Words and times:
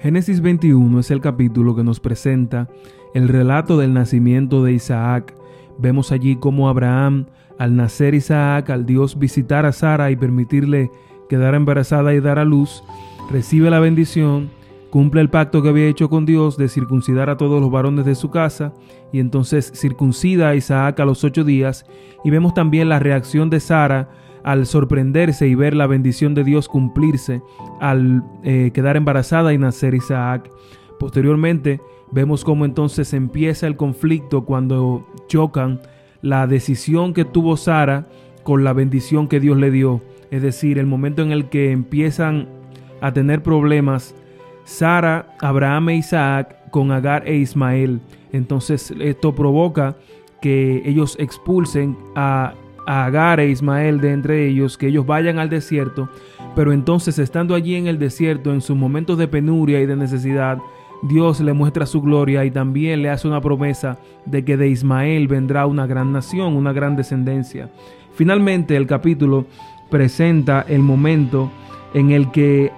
Génesis 0.00 0.40
21 0.40 0.98
es 0.98 1.10
el 1.10 1.20
capítulo 1.20 1.76
que 1.76 1.84
nos 1.84 2.00
presenta 2.00 2.68
el 3.12 3.28
relato 3.28 3.76
del 3.76 3.92
nacimiento 3.92 4.64
de 4.64 4.72
Isaac. 4.72 5.34
Vemos 5.76 6.10
allí 6.10 6.36
cómo 6.36 6.70
Abraham, 6.70 7.26
al 7.58 7.76
nacer 7.76 8.14
Isaac, 8.14 8.70
al 8.70 8.86
Dios 8.86 9.18
visitar 9.18 9.66
a 9.66 9.72
Sara 9.72 10.10
y 10.10 10.16
permitirle 10.16 10.90
quedar 11.28 11.54
embarazada 11.54 12.14
y 12.14 12.20
dar 12.20 12.38
a 12.38 12.46
luz, 12.46 12.82
recibe 13.30 13.68
la 13.68 13.78
bendición, 13.78 14.48
cumple 14.88 15.20
el 15.20 15.28
pacto 15.28 15.62
que 15.62 15.68
había 15.68 15.88
hecho 15.88 16.08
con 16.08 16.24
Dios 16.24 16.56
de 16.56 16.70
circuncidar 16.70 17.28
a 17.28 17.36
todos 17.36 17.60
los 17.60 17.70
varones 17.70 18.06
de 18.06 18.14
su 18.14 18.30
casa 18.30 18.72
y 19.12 19.20
entonces 19.20 19.70
circuncida 19.74 20.48
a 20.48 20.54
Isaac 20.54 20.98
a 21.00 21.04
los 21.04 21.24
ocho 21.24 21.44
días 21.44 21.84
y 22.24 22.30
vemos 22.30 22.54
también 22.54 22.88
la 22.88 23.00
reacción 23.00 23.50
de 23.50 23.60
Sara 23.60 24.08
al 24.42 24.66
sorprenderse 24.66 25.46
y 25.46 25.54
ver 25.54 25.74
la 25.74 25.86
bendición 25.86 26.34
de 26.34 26.44
Dios 26.44 26.68
cumplirse 26.68 27.42
al 27.80 28.22
eh, 28.42 28.70
quedar 28.72 28.96
embarazada 28.96 29.52
y 29.52 29.58
nacer 29.58 29.94
Isaac. 29.94 30.50
Posteriormente 30.98 31.80
vemos 32.10 32.44
cómo 32.44 32.64
entonces 32.64 33.12
empieza 33.14 33.66
el 33.66 33.76
conflicto 33.76 34.44
cuando 34.44 35.06
chocan 35.28 35.80
la 36.22 36.46
decisión 36.46 37.14
que 37.14 37.24
tuvo 37.24 37.56
Sara 37.56 38.06
con 38.42 38.64
la 38.64 38.72
bendición 38.72 39.28
que 39.28 39.40
Dios 39.40 39.56
le 39.56 39.70
dio. 39.70 40.02
Es 40.30 40.42
decir, 40.42 40.78
el 40.78 40.86
momento 40.86 41.22
en 41.22 41.32
el 41.32 41.48
que 41.48 41.70
empiezan 41.70 42.48
a 43.00 43.12
tener 43.12 43.42
problemas 43.42 44.14
Sara, 44.64 45.34
Abraham 45.40 45.90
e 45.90 45.96
Isaac 45.96 46.70
con 46.70 46.92
Agar 46.92 47.26
e 47.26 47.36
Ismael. 47.36 48.00
Entonces 48.32 48.92
esto 49.00 49.34
provoca 49.34 49.96
que 50.40 50.82
ellos 50.84 51.16
expulsen 51.18 51.96
a, 52.14 52.54
Agar 52.86 53.40
e 53.40 53.48
Ismael 53.48 54.00
de 54.00 54.12
entre 54.12 54.48
ellos, 54.48 54.76
que 54.76 54.88
ellos 54.88 55.06
vayan 55.06 55.38
al 55.38 55.50
desierto, 55.50 56.08
pero 56.54 56.72
entonces 56.72 57.18
estando 57.18 57.54
allí 57.54 57.76
en 57.76 57.86
el 57.86 57.98
desierto, 57.98 58.52
en 58.52 58.60
sus 58.60 58.76
momentos 58.76 59.18
de 59.18 59.28
penuria 59.28 59.80
y 59.80 59.86
de 59.86 59.96
necesidad, 59.96 60.58
Dios 61.02 61.40
le 61.40 61.52
muestra 61.52 61.86
su 61.86 62.02
gloria 62.02 62.44
y 62.44 62.50
también 62.50 63.02
le 63.02 63.10
hace 63.10 63.26
una 63.26 63.40
promesa 63.40 63.98
de 64.26 64.44
que 64.44 64.56
de 64.56 64.68
Ismael 64.68 65.28
vendrá 65.28 65.66
una 65.66 65.86
gran 65.86 66.12
nación, 66.12 66.54
una 66.54 66.72
gran 66.72 66.96
descendencia. 66.96 67.70
Finalmente 68.12 68.76
el 68.76 68.86
capítulo 68.86 69.46
presenta 69.88 70.64
el 70.68 70.80
momento 70.80 71.50
en 71.94 72.10
el 72.10 72.30
que 72.30 72.70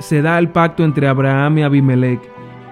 se 0.00 0.22
da 0.22 0.38
el 0.38 0.48
pacto 0.50 0.84
entre 0.84 1.08
Abraham 1.08 1.58
y 1.58 1.62
Abimelech. 1.62 2.20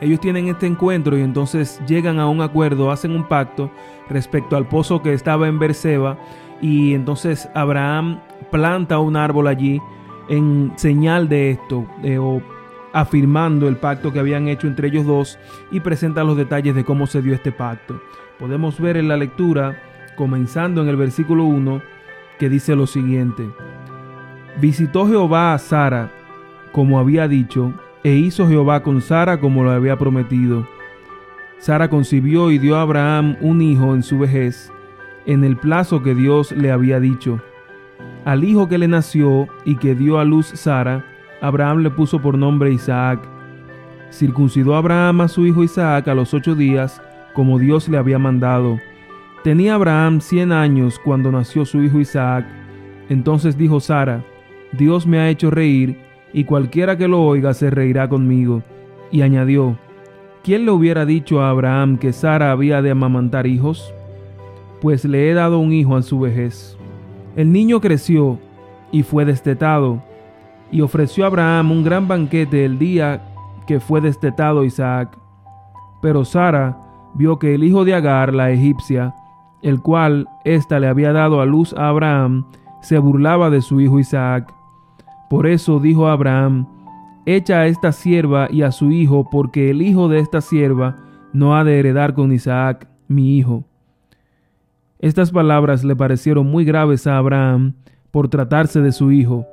Ellos 0.00 0.20
tienen 0.20 0.48
este 0.48 0.66
encuentro 0.66 1.18
y 1.18 1.22
entonces 1.22 1.80
llegan 1.86 2.18
a 2.18 2.28
un 2.28 2.40
acuerdo, 2.40 2.90
hacen 2.90 3.12
un 3.12 3.24
pacto 3.28 3.70
respecto 4.08 4.56
al 4.56 4.66
pozo 4.66 5.02
que 5.02 5.12
estaba 5.12 5.48
en 5.48 5.58
Berseba 5.58 6.18
y 6.60 6.94
entonces 6.94 7.48
Abraham 7.54 8.20
planta 8.50 8.98
un 8.98 9.16
árbol 9.16 9.46
allí 9.46 9.80
en 10.28 10.72
señal 10.76 11.28
de 11.28 11.52
esto 11.52 11.86
eh, 12.02 12.18
o 12.18 12.42
afirmando 12.92 13.68
el 13.68 13.76
pacto 13.76 14.12
que 14.12 14.18
habían 14.18 14.48
hecho 14.48 14.66
entre 14.66 14.88
ellos 14.88 15.06
dos 15.06 15.38
y 15.70 15.80
presenta 15.80 16.24
los 16.24 16.36
detalles 16.36 16.74
de 16.74 16.84
cómo 16.84 17.06
se 17.06 17.22
dio 17.22 17.34
este 17.34 17.52
pacto. 17.52 18.00
Podemos 18.38 18.80
ver 18.80 18.96
en 18.96 19.08
la 19.08 19.16
lectura, 19.16 19.80
comenzando 20.16 20.82
en 20.82 20.88
el 20.88 20.96
versículo 20.96 21.44
1, 21.44 21.82
que 22.38 22.48
dice 22.48 22.74
lo 22.74 22.86
siguiente. 22.86 23.48
Visitó 24.60 25.06
Jehová 25.06 25.54
a 25.54 25.58
Sara 25.58 26.10
como 26.72 26.98
había 26.98 27.28
dicho, 27.28 27.72
e 28.04 28.14
hizo 28.14 28.48
Jehová 28.48 28.82
con 28.82 29.00
Sara 29.00 29.40
como 29.40 29.64
lo 29.64 29.70
había 29.70 29.96
prometido. 29.96 30.68
Sara 31.58 31.90
concibió 31.90 32.50
y 32.50 32.58
dio 32.58 32.76
a 32.76 32.82
Abraham 32.82 33.36
un 33.40 33.60
hijo 33.60 33.94
en 33.94 34.02
su 34.02 34.18
vejez, 34.18 34.72
en 35.26 35.44
el 35.44 35.56
plazo 35.56 36.02
que 36.02 36.14
Dios 36.14 36.52
le 36.52 36.70
había 36.70 37.00
dicho. 37.00 37.40
Al 38.24 38.44
hijo 38.44 38.68
que 38.68 38.78
le 38.78 38.88
nació 38.88 39.48
y 39.64 39.76
que 39.76 39.94
dio 39.94 40.18
a 40.18 40.24
luz 40.24 40.46
Sara, 40.46 41.04
Abraham 41.40 41.78
le 41.78 41.90
puso 41.90 42.20
por 42.20 42.36
nombre 42.36 42.72
Isaac. 42.72 43.20
Circuncidó 44.10 44.76
Abraham 44.76 45.22
a 45.22 45.28
su 45.28 45.46
hijo 45.46 45.62
Isaac 45.62 46.08
a 46.08 46.14
los 46.14 46.34
ocho 46.34 46.54
días, 46.54 47.00
como 47.32 47.58
Dios 47.58 47.88
le 47.88 47.96
había 47.96 48.18
mandado. 48.18 48.78
Tenía 49.42 49.74
Abraham 49.74 50.20
cien 50.20 50.52
años 50.52 51.00
cuando 51.02 51.32
nació 51.32 51.64
su 51.64 51.82
hijo 51.82 51.98
Isaac. 51.98 52.44
Entonces 53.08 53.56
dijo 53.56 53.80
Sara, 53.80 54.22
Dios 54.72 55.06
me 55.06 55.18
ha 55.18 55.30
hecho 55.30 55.50
reír, 55.50 55.96
y 56.32 56.44
cualquiera 56.44 56.96
que 56.96 57.08
lo 57.08 57.22
oiga 57.22 57.54
se 57.54 57.70
reirá 57.70 58.08
conmigo. 58.08 58.62
Y 59.10 59.22
añadió, 59.22 59.78
¿quién 60.44 60.66
le 60.66 60.72
hubiera 60.72 61.06
dicho 61.06 61.40
a 61.40 61.50
Abraham 61.50 61.96
que 61.96 62.12
Sara 62.12 62.52
había 62.52 62.82
de 62.82 62.90
amamantar 62.90 63.46
hijos? 63.46 63.94
Pues 64.80 65.04
le 65.04 65.30
he 65.30 65.34
dado 65.34 65.58
un 65.58 65.72
hijo 65.72 65.96
a 65.96 66.02
su 66.02 66.20
vejez. 66.20 66.76
El 67.36 67.52
niño 67.52 67.80
creció 67.80 68.38
y 68.92 69.02
fue 69.02 69.24
destetado, 69.24 70.02
y 70.72 70.80
ofreció 70.80 71.24
a 71.24 71.26
Abraham 71.28 71.72
un 71.72 71.84
gran 71.84 72.08
banquete 72.08 72.64
el 72.64 72.78
día 72.78 73.22
que 73.66 73.80
fue 73.80 74.00
destetado 74.00 74.64
Isaac. 74.64 75.16
Pero 76.02 76.24
Sara 76.24 76.78
vio 77.14 77.38
que 77.38 77.54
el 77.54 77.64
hijo 77.64 77.84
de 77.84 77.94
Agar, 77.94 78.32
la 78.32 78.50
egipcia, 78.50 79.14
el 79.62 79.80
cual 79.80 80.28
ésta 80.44 80.80
le 80.80 80.88
había 80.88 81.12
dado 81.12 81.40
a 81.40 81.46
luz 81.46 81.74
a 81.74 81.88
Abraham, 81.88 82.46
se 82.80 82.98
burlaba 82.98 83.50
de 83.50 83.60
su 83.60 83.80
hijo 83.80 83.98
Isaac. 83.98 84.52
Por 85.28 85.46
eso 85.46 85.78
dijo 85.78 86.08
Abraham, 86.08 86.66
echa 87.26 87.60
a 87.60 87.66
esta 87.66 87.92
sierva 87.92 88.48
y 88.50 88.62
a 88.62 88.72
su 88.72 88.90
hijo, 88.90 89.28
porque 89.30 89.70
el 89.70 89.82
hijo 89.82 90.08
de 90.08 90.20
esta 90.20 90.40
sierva 90.40 90.96
no 91.32 91.56
ha 91.56 91.64
de 91.64 91.78
heredar 91.78 92.14
con 92.14 92.32
Isaac, 92.32 92.88
mi 93.06 93.36
hijo. 93.36 93.64
Estas 95.00 95.30
palabras 95.30 95.82
le 95.82 95.96
parecieron 95.96 96.46
muy 96.46 96.66
graves 96.66 97.06
a 97.06 97.16
Abraham 97.16 97.72
por 98.10 98.28
tratarse 98.28 98.82
de 98.82 98.92
su 98.92 99.12
hijo. 99.12 99.46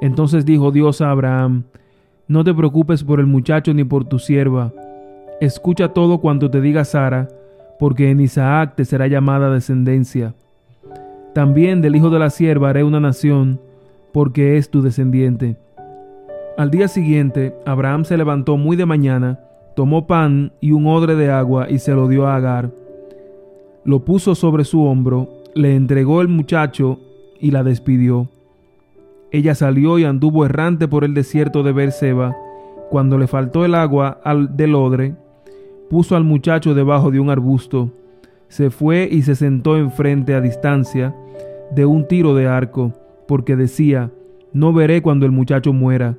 Entonces 0.00 0.44
dijo 0.44 0.72
Dios 0.72 1.00
a 1.00 1.12
Abraham, 1.12 1.64
no 2.26 2.42
te 2.42 2.52
preocupes 2.52 3.04
por 3.04 3.20
el 3.20 3.26
muchacho 3.26 3.72
ni 3.72 3.84
por 3.84 4.04
tu 4.04 4.18
sierva. 4.18 4.72
Escucha 5.40 5.90
todo 5.90 6.18
cuanto 6.18 6.50
te 6.50 6.60
diga 6.60 6.84
Sara, 6.84 7.28
porque 7.78 8.10
en 8.10 8.20
Isaac 8.20 8.74
te 8.74 8.84
será 8.84 9.06
llamada 9.06 9.50
descendencia. 9.50 10.34
También 11.32 11.80
del 11.80 11.94
hijo 11.94 12.10
de 12.10 12.18
la 12.18 12.30
sierva 12.30 12.70
haré 12.70 12.82
una 12.82 12.98
nación, 12.98 13.60
porque 14.12 14.56
es 14.56 14.68
tu 14.68 14.82
descendiente. 14.82 15.56
Al 16.56 16.72
día 16.72 16.88
siguiente, 16.88 17.54
Abraham 17.64 18.04
se 18.04 18.16
levantó 18.16 18.56
muy 18.56 18.76
de 18.76 18.84
mañana, 18.84 19.38
tomó 19.76 20.08
pan 20.08 20.52
y 20.60 20.72
un 20.72 20.88
odre 20.88 21.14
de 21.14 21.30
agua 21.30 21.70
y 21.70 21.78
se 21.78 21.94
lo 21.94 22.08
dio 22.08 22.26
a 22.26 22.34
Agar. 22.34 22.72
Lo 23.84 24.04
puso 24.04 24.34
sobre 24.34 24.64
su 24.64 24.84
hombro, 24.84 25.28
le 25.54 25.74
entregó 25.74 26.20
el 26.20 26.28
muchacho 26.28 26.98
y 27.40 27.50
la 27.50 27.62
despidió. 27.62 28.28
Ella 29.30 29.54
salió 29.54 29.98
y 29.98 30.04
anduvo 30.04 30.44
errante 30.44 30.88
por 30.88 31.04
el 31.04 31.14
desierto 31.14 31.62
de 31.62 31.72
Berseba. 31.72 32.36
Cuando 32.90 33.18
le 33.18 33.26
faltó 33.26 33.64
el 33.64 33.74
agua 33.74 34.20
al 34.24 34.56
del 34.56 34.74
odre, 34.74 35.14
puso 35.90 36.16
al 36.16 36.24
muchacho 36.24 36.74
debajo 36.74 37.10
de 37.10 37.20
un 37.20 37.30
arbusto. 37.30 37.90
Se 38.48 38.70
fue 38.70 39.08
y 39.10 39.22
se 39.22 39.34
sentó 39.34 39.76
enfrente 39.76 40.34
a 40.34 40.40
distancia 40.40 41.14
de 41.70 41.84
un 41.84 42.08
tiro 42.08 42.34
de 42.34 42.46
arco 42.46 42.92
porque 43.26 43.56
decía, 43.56 44.10
no 44.52 44.72
veré 44.72 45.02
cuando 45.02 45.26
el 45.26 45.32
muchacho 45.32 45.72
muera. 45.74 46.16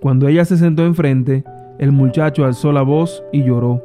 Cuando 0.00 0.28
ella 0.28 0.44
se 0.44 0.56
sentó 0.56 0.86
enfrente, 0.86 1.42
el 1.78 1.90
muchacho 1.90 2.44
alzó 2.44 2.72
la 2.72 2.82
voz 2.82 3.24
y 3.32 3.42
lloró. 3.42 3.82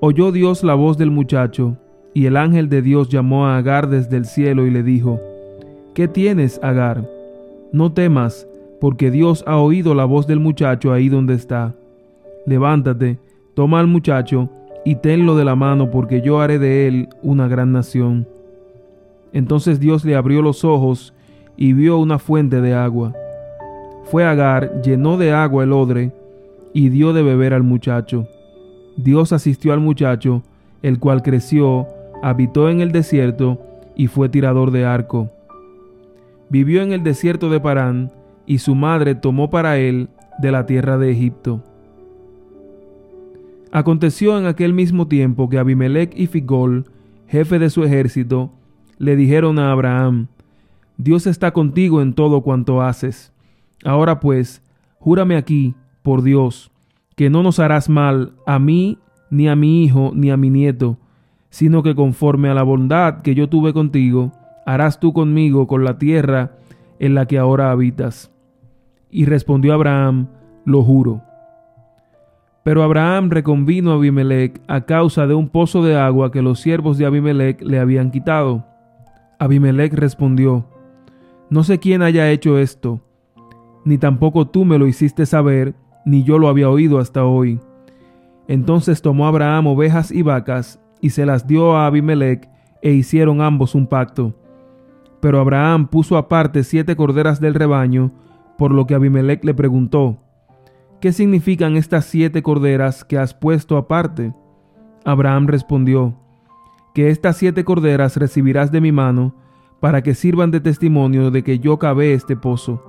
Oyó 0.00 0.32
Dios 0.32 0.64
la 0.64 0.74
voz 0.74 0.96
del 0.96 1.10
muchacho, 1.10 1.76
y 2.14 2.26
el 2.26 2.36
ángel 2.36 2.68
de 2.68 2.80
Dios 2.80 3.08
llamó 3.08 3.46
a 3.46 3.58
Agar 3.58 3.88
desde 3.88 4.16
el 4.16 4.24
cielo 4.24 4.66
y 4.66 4.70
le 4.70 4.84
dijo, 4.84 5.20
¿Qué 5.94 6.08
tienes, 6.08 6.60
Agar? 6.62 7.08
No 7.72 7.92
temas, 7.92 8.46
porque 8.80 9.10
Dios 9.10 9.42
ha 9.46 9.58
oído 9.58 9.94
la 9.94 10.04
voz 10.04 10.26
del 10.26 10.38
muchacho 10.38 10.92
ahí 10.92 11.08
donde 11.08 11.34
está. 11.34 11.74
Levántate, 12.46 13.18
toma 13.54 13.80
al 13.80 13.88
muchacho 13.88 14.48
y 14.84 14.96
tenlo 14.96 15.36
de 15.36 15.44
la 15.44 15.56
mano, 15.56 15.90
porque 15.90 16.20
yo 16.20 16.40
haré 16.40 16.58
de 16.58 16.86
él 16.86 17.08
una 17.22 17.48
gran 17.48 17.72
nación. 17.72 18.28
Entonces 19.32 19.80
Dios 19.80 20.04
le 20.04 20.14
abrió 20.14 20.40
los 20.42 20.64
ojos 20.64 21.14
y 21.56 21.72
vio 21.72 21.98
una 21.98 22.18
fuente 22.18 22.60
de 22.60 22.74
agua. 22.74 23.12
Fue 24.04 24.24
Agar, 24.24 24.82
llenó 24.82 25.16
de 25.16 25.32
agua 25.32 25.64
el 25.64 25.72
odre 25.72 26.12
y 26.72 26.90
dio 26.90 27.12
de 27.12 27.22
beber 27.22 27.54
al 27.54 27.62
muchacho. 27.62 28.28
Dios 28.96 29.32
asistió 29.32 29.72
al 29.72 29.80
muchacho, 29.80 30.42
el 30.82 30.98
cual 30.98 31.22
creció, 31.22 31.88
habitó 32.24 32.70
en 32.70 32.80
el 32.80 32.90
desierto 32.90 33.60
y 33.94 34.06
fue 34.06 34.30
tirador 34.30 34.70
de 34.70 34.86
arco. 34.86 35.30
Vivió 36.48 36.80
en 36.80 36.92
el 36.92 37.02
desierto 37.02 37.50
de 37.50 37.60
Parán 37.60 38.12
y 38.46 38.58
su 38.58 38.74
madre 38.74 39.14
tomó 39.14 39.50
para 39.50 39.76
él 39.76 40.08
de 40.38 40.50
la 40.50 40.64
tierra 40.64 40.96
de 40.96 41.10
Egipto. 41.10 41.62
Aconteció 43.72 44.38
en 44.38 44.46
aquel 44.46 44.72
mismo 44.72 45.06
tiempo 45.06 45.50
que 45.50 45.58
Abimelech 45.58 46.18
y 46.18 46.26
Figol, 46.26 46.86
jefe 47.26 47.58
de 47.58 47.68
su 47.68 47.84
ejército, 47.84 48.50
le 48.96 49.16
dijeron 49.16 49.58
a 49.58 49.70
Abraham, 49.70 50.28
Dios 50.96 51.26
está 51.26 51.52
contigo 51.52 52.00
en 52.00 52.14
todo 52.14 52.40
cuanto 52.40 52.80
haces. 52.80 53.34
Ahora 53.84 54.20
pues, 54.20 54.62
júrame 54.98 55.36
aquí, 55.36 55.74
por 56.02 56.22
Dios, 56.22 56.70
que 57.16 57.28
no 57.28 57.42
nos 57.42 57.58
harás 57.58 57.90
mal 57.90 58.32
a 58.46 58.58
mí, 58.58 58.96
ni 59.28 59.46
a 59.46 59.56
mi 59.56 59.84
hijo, 59.84 60.12
ni 60.14 60.30
a 60.30 60.38
mi 60.38 60.48
nieto, 60.48 60.96
sino 61.54 61.84
que 61.84 61.94
conforme 61.94 62.48
a 62.48 62.54
la 62.54 62.64
bondad 62.64 63.22
que 63.22 63.36
yo 63.36 63.48
tuve 63.48 63.72
contigo, 63.72 64.32
harás 64.66 64.98
tú 64.98 65.12
conmigo 65.12 65.68
con 65.68 65.84
la 65.84 65.98
tierra 65.98 66.56
en 66.98 67.14
la 67.14 67.26
que 67.26 67.38
ahora 67.38 67.70
habitas. 67.70 68.32
Y 69.08 69.24
respondió 69.26 69.72
Abraham, 69.72 70.26
lo 70.64 70.82
juro. 70.82 71.22
Pero 72.64 72.82
Abraham 72.82 73.30
reconvino 73.30 73.92
a 73.92 73.94
Abimelech 73.94 74.60
a 74.66 74.80
causa 74.80 75.28
de 75.28 75.34
un 75.34 75.48
pozo 75.48 75.84
de 75.84 75.96
agua 75.96 76.32
que 76.32 76.42
los 76.42 76.58
siervos 76.58 76.98
de 76.98 77.06
Abimelech 77.06 77.62
le 77.62 77.78
habían 77.78 78.10
quitado. 78.10 78.64
Abimelech 79.38 79.94
respondió, 79.94 80.66
No 81.50 81.62
sé 81.62 81.78
quién 81.78 82.02
haya 82.02 82.32
hecho 82.32 82.58
esto, 82.58 83.00
ni 83.84 83.96
tampoco 83.96 84.48
tú 84.48 84.64
me 84.64 84.76
lo 84.76 84.88
hiciste 84.88 85.24
saber, 85.24 85.76
ni 86.04 86.24
yo 86.24 86.40
lo 86.40 86.48
había 86.48 86.68
oído 86.68 86.98
hasta 86.98 87.24
hoy. 87.24 87.60
Entonces 88.48 89.02
tomó 89.02 89.28
Abraham 89.28 89.68
ovejas 89.68 90.10
y 90.10 90.22
vacas, 90.22 90.80
y 91.04 91.10
se 91.10 91.26
las 91.26 91.46
dio 91.46 91.76
a 91.76 91.84
Abimelech, 91.84 92.48
e 92.80 92.92
hicieron 92.92 93.42
ambos 93.42 93.74
un 93.74 93.86
pacto. 93.86 94.34
Pero 95.20 95.38
Abraham 95.38 95.88
puso 95.88 96.16
aparte 96.16 96.64
siete 96.64 96.96
corderas 96.96 97.40
del 97.40 97.52
rebaño, 97.52 98.10
por 98.56 98.72
lo 98.72 98.86
que 98.86 98.94
Abimelech 98.94 99.44
le 99.44 99.52
preguntó, 99.52 100.16
¿Qué 101.02 101.12
significan 101.12 101.76
estas 101.76 102.06
siete 102.06 102.42
corderas 102.42 103.04
que 103.04 103.18
has 103.18 103.34
puesto 103.34 103.76
aparte? 103.76 104.32
Abraham 105.04 105.46
respondió, 105.46 106.14
que 106.94 107.10
estas 107.10 107.36
siete 107.36 107.64
corderas 107.64 108.16
recibirás 108.16 108.72
de 108.72 108.80
mi 108.80 108.90
mano, 108.90 109.34
para 109.80 110.00
que 110.02 110.14
sirvan 110.14 110.50
de 110.50 110.60
testimonio 110.60 111.30
de 111.30 111.44
que 111.44 111.58
yo 111.58 111.78
cavé 111.78 112.14
este 112.14 112.34
pozo. 112.34 112.82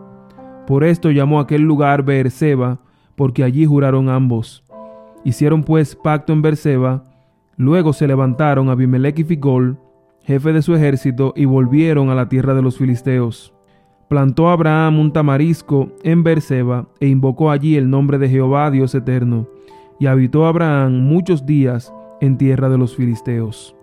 Por 0.68 0.86
esto 0.86 1.12
llamó 1.12 1.42
aquel 1.42 1.64
lugar 1.64 2.04
Beerseba, 2.04 2.80
porque 3.18 3.44
allí 3.44 3.66
juraron 3.66 4.08
ambos. 4.08 4.64
Hicieron 5.26 5.66
pues 5.66 5.98
pacto 5.98 6.32
en 6.32 6.42
Beerseba, 6.42 7.04
luego 7.57 7.94
se 7.94 8.07
levantaron 8.07 8.69
Abimelech 8.69 9.19
y 9.19 9.24
Ficol, 9.24 9.78
jefe 10.22 10.54
de 10.54 10.62
su 10.62 10.75
ejército, 10.75 11.34
y 11.36 11.46
volvieron 11.46 12.10
a 12.10 12.16
la 12.16 12.30
tierra 12.30 12.54
de 12.54 12.62
los 12.62 12.78
filisteos. 12.78 13.54
Plantó 14.07 14.50
Abraham 14.50 15.00
un 15.00 15.13
tamarisco 15.13 15.92
en 16.04 16.24
Beerseba 16.24 16.88
e 17.00 17.07
invocó 17.07 17.52
allí 17.52 17.75
el 17.75 17.90
nombre 17.90 18.18
de 18.18 18.30
Jehová 18.30 18.72
Dios 18.72 18.94
eterno, 18.96 19.48
y 20.00 20.07
habitó 20.07 20.46
Abraham 20.46 21.02
muchos 21.02 21.46
días 21.46 21.94
en 22.22 22.38
tierra 22.38 22.69
de 22.69 22.78
los 22.78 22.96
filisteos. 22.96 23.75